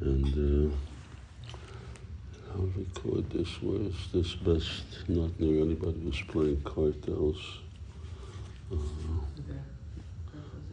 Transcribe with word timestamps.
And 0.00 0.70
uh, 0.70 0.76
I'll 2.52 2.70
record 2.76 3.30
this. 3.30 3.62
Where 3.62 3.80
is 3.80 3.94
this 4.12 4.34
best? 4.34 5.08
Not 5.08 5.38
near 5.40 5.62
anybody 5.62 6.00
who's 6.02 6.20
playing 6.22 6.60
cartels. 6.62 7.40
Uh, 8.70 8.76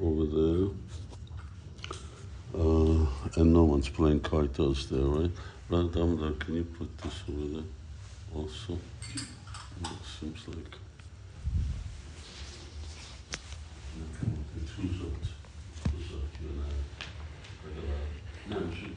over 0.02 0.26
there. 0.26 0.68
Uh, 2.54 3.06
and 3.38 3.54
no 3.54 3.64
one's 3.64 3.90
playing 3.90 4.20
cartels 4.20 4.90
there, 4.90 5.00
right? 5.00 5.32
Radamra, 5.70 6.38
can 6.40 6.56
you 6.56 6.64
put 6.64 6.98
this 6.98 7.24
over 7.30 7.48
there 7.48 7.64
also? 8.36 8.78
It 9.14 9.88
seems 10.20 10.48
like. 10.48 10.78
Two 14.76 14.88
zones. 14.88 15.30
Two 15.84 16.00
zones. 18.50 18.94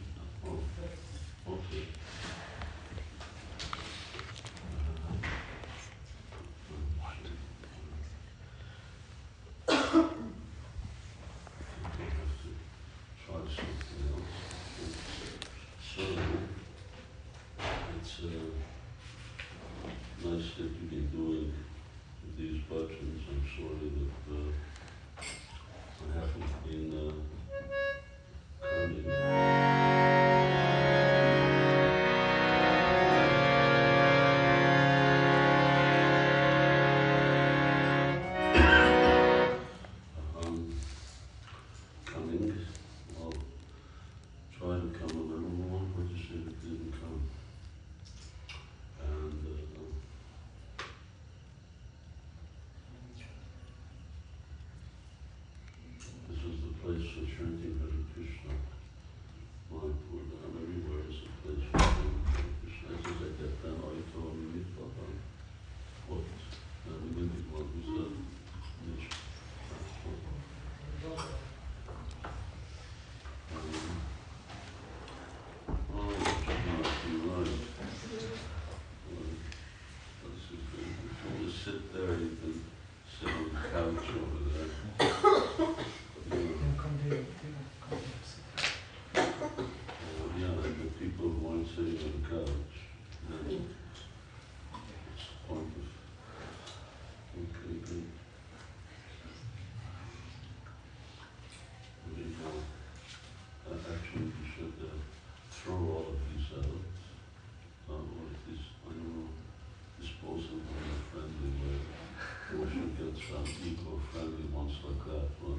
probably 114.16 114.46
once 114.52 114.72
like 114.84 115.04
that. 115.06 115.28
But 115.40 115.55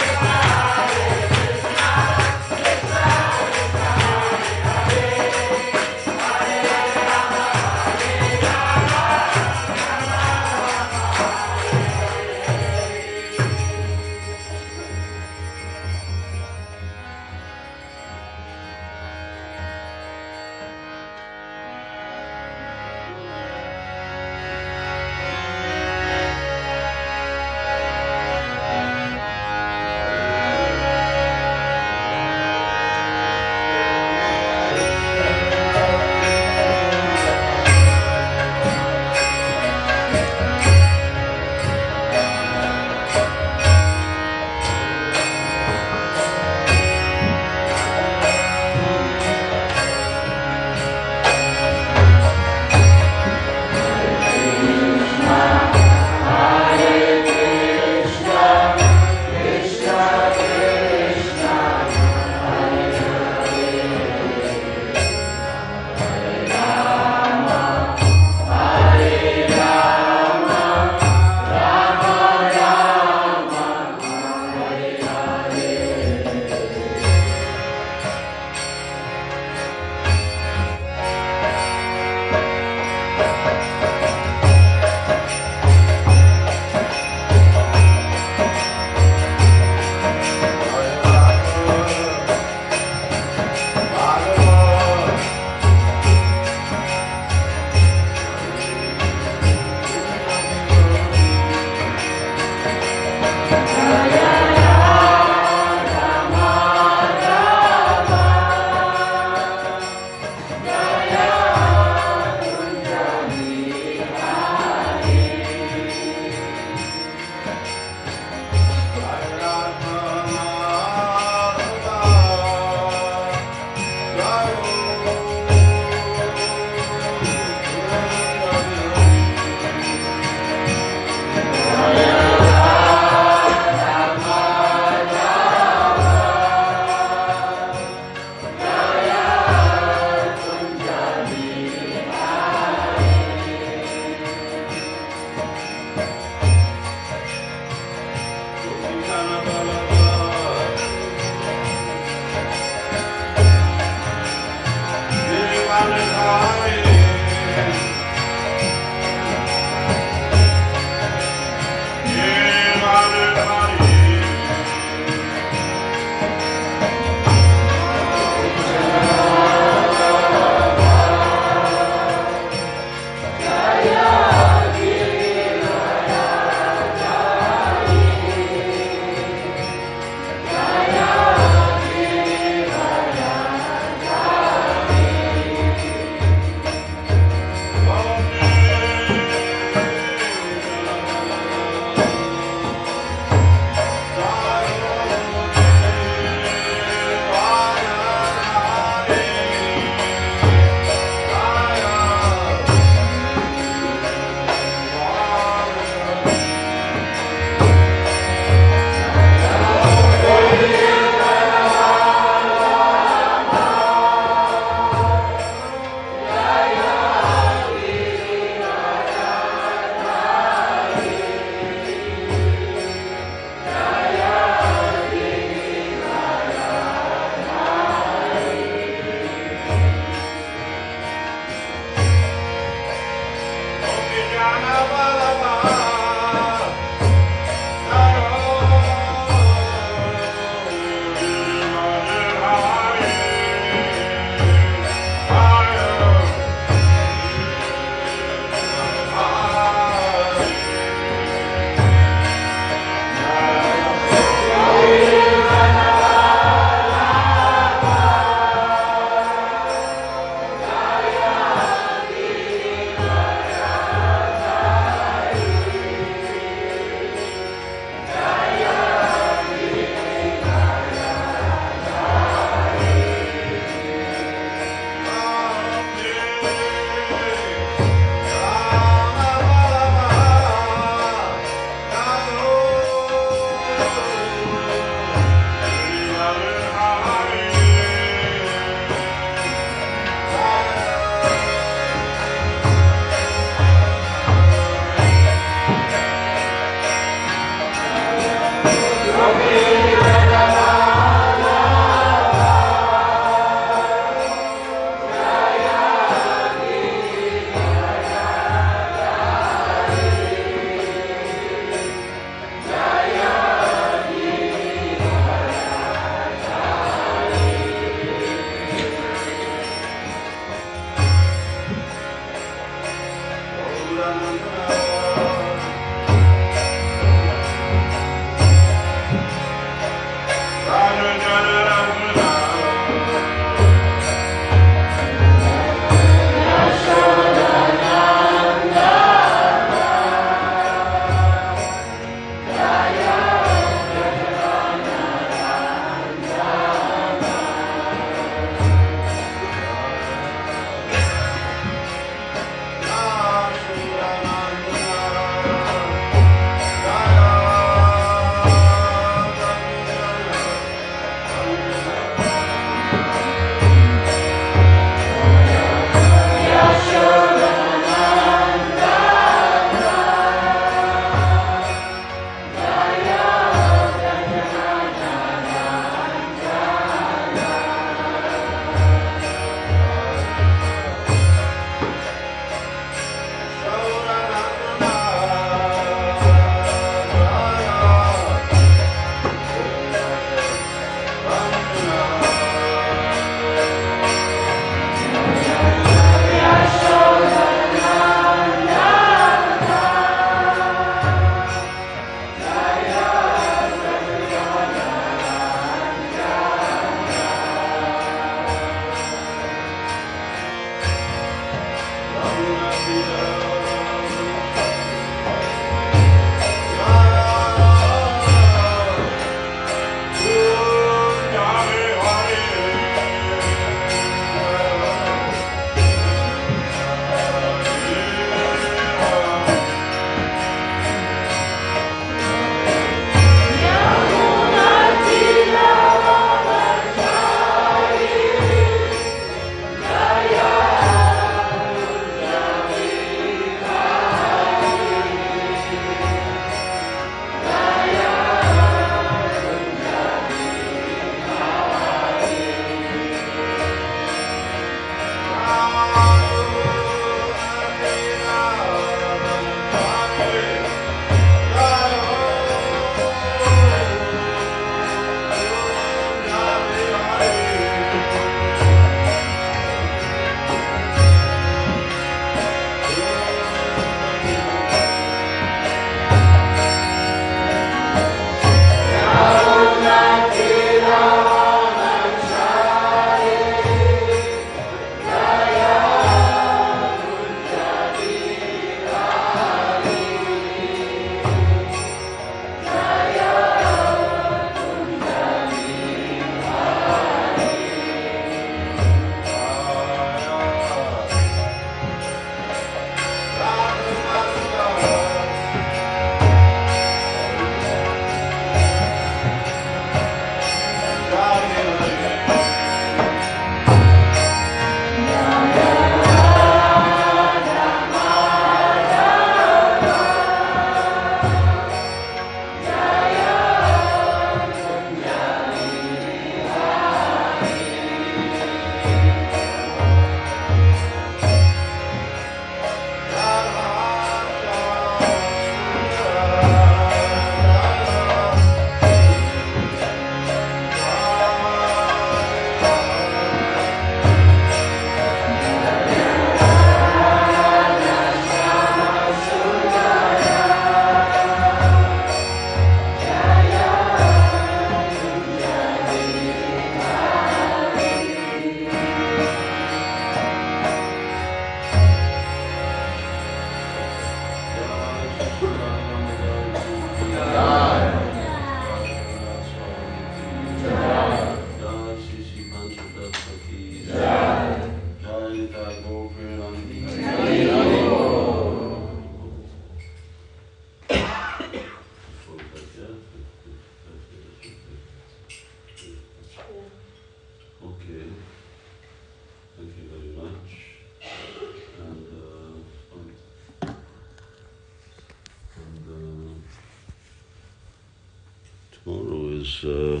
It's 599.44 599.64
a 599.64 600.00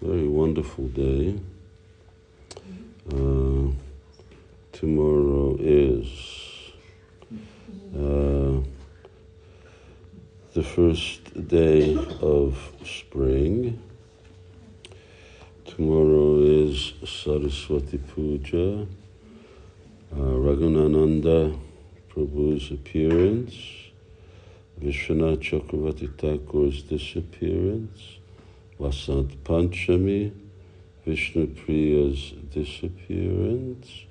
very 0.00 0.28
wonderful 0.28 0.86
day. 0.86 1.34
Uh, 3.12 3.72
tomorrow 4.70 5.56
is 5.58 6.06
uh, 7.92 8.60
the 10.54 10.62
first 10.62 11.48
day 11.48 11.96
of 12.22 12.72
spring. 12.84 13.82
Tomorrow 15.64 16.38
is 16.38 16.92
Saraswati 17.04 17.98
Puja, 17.98 18.82
uh, 20.12 20.14
Raghunananda 20.14 21.58
Prabhu's 22.08 22.70
appearance, 22.70 23.56
Vishwanath 24.80 25.40
Chakravarti 25.40 26.14
Thakur's 26.16 26.84
disappearance, 26.84 28.18
Vasant 28.78 29.30
Panchami, 29.44 30.32
Vishnu 31.04 31.46
Priya's 31.46 32.32
disappearance, 32.52 34.04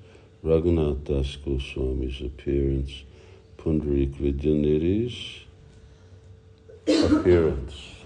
Raghunath 0.44 1.04
Das 1.04 1.36
Goswami's 1.36 2.20
appearance, 2.20 3.04
Pundarik 3.58 4.14
Vidyanidhi's 4.14 5.44
appearance. 6.86 7.96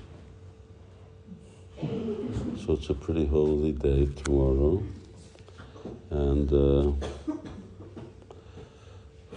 So 2.65 2.75
it's 2.75 2.91
a 2.91 2.95
pretty 2.95 3.27
holy 3.27 3.73
day 3.73 4.07
tomorrow. 4.25 4.83
And 6.11 6.53
uh, 6.53 6.93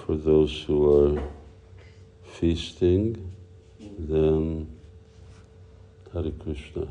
for 0.06 0.16
those 0.18 0.62
who 0.64 1.18
are 1.18 1.24
feasting, 2.26 3.32
then 3.98 4.73
Hare 6.14 6.31
Krishna, 6.44 6.88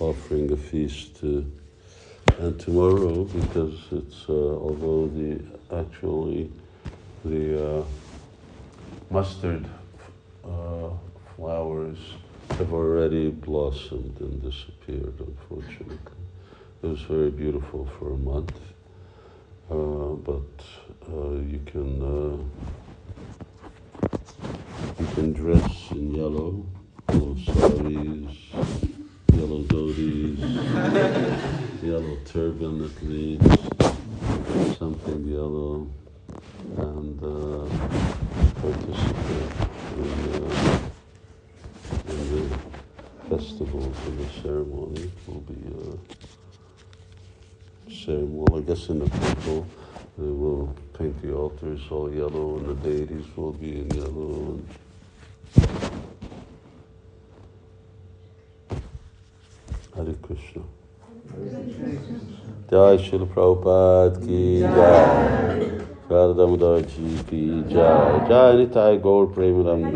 offering 0.00 0.50
a 0.52 0.56
feast 0.56 1.20
to. 1.20 1.44
And 2.38 2.58
tomorrow, 2.58 3.24
because 3.24 3.78
it's 3.92 4.28
uh, 4.28 4.32
although 4.32 5.06
the 5.08 5.40
actually 5.74 6.50
the 7.24 7.78
uh, 7.78 7.84
mustard 9.10 9.66
uh, 10.44 10.90
flowers 11.34 11.98
have 12.50 12.72
already 12.72 13.30
blossomed 13.30 14.16
and 14.20 14.42
disappeared, 14.42 15.14
unfortunately. 15.18 15.98
It 16.82 16.86
was 16.86 17.02
very 17.02 17.30
beautiful 17.30 17.86
for 17.98 18.12
a 18.12 18.16
month, 18.16 18.58
uh, 19.70 20.14
but 20.30 20.64
uh, 21.12 21.40
you 21.52 21.60
can 21.66 22.02
uh, 22.02 22.36
you 24.98 25.06
can 25.14 25.32
dress 25.32 25.90
in 25.90 26.14
yellow, 26.14 26.64
yellow 27.12 27.36
saris, 27.44 28.36
yellow 29.32 29.62
dhotis, 29.62 30.38
yellow 31.82 32.16
turban 32.24 32.84
at 32.84 33.02
least, 33.02 34.78
something 34.78 35.24
yellow, 35.26 35.86
and 36.78 37.22
uh, 37.22 37.66
participate 38.60 39.54
in, 39.96 40.12
uh, 40.34 40.78
in 42.08 42.20
the 42.32 42.42
festivals 43.28 43.96
and 44.06 44.18
the 44.18 44.28
ceremony. 44.42 45.10
Will 45.26 45.40
be 45.40 45.60
uh, 45.74 45.96
ceremony, 47.90 48.56
I 48.56 48.60
guess, 48.60 48.88
in 48.88 48.98
the 49.00 49.08
temple. 49.08 49.66
They 50.18 50.30
will 50.30 50.74
paint 50.98 51.20
the 51.22 51.34
altars 51.34 51.80
all 51.90 52.10
yellow, 52.12 52.56
and 52.56 52.68
the 52.68 52.74
deities 52.90 53.26
will 53.36 53.52
be 53.52 53.80
in 53.80 53.90
yellow. 53.90 54.60
Hare 59.96 60.14
Krishna. 60.20 60.62
Jai 62.70 62.96
Srila 62.98 63.26
Prabhupada 63.26 64.20
ki 64.20 64.60
Jai. 64.60 65.56
Radha 66.10 66.34
Damodar 66.34 66.80
ji 66.86 67.08
ki 67.28 67.42
Jai. 67.70 68.28
Jai 68.28 68.50
Nitai 68.58 68.94
Gaur 69.02 69.26
Premanand. 69.28 69.92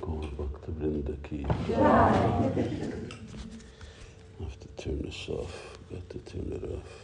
Gaur 0.00 0.26
Bhakta 0.38 0.70
Vrinda 0.78 1.14
ki 1.22 1.40
I 1.46 1.50
have 4.42 4.58
to 4.60 4.68
turn 4.82 4.98
this 5.02 5.28
off. 5.28 5.54
Got 5.90 6.04
to 6.10 6.18
turn 6.30 6.48
it 6.52 6.64
off. 6.72 6.94